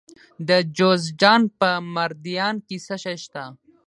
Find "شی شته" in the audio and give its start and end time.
3.03-3.43